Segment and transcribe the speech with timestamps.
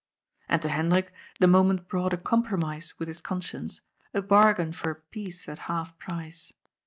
[0.49, 3.81] And to Hendrik the moment brought a compromise with his conscience,
[4.15, 6.51] a bargain for peace at half price.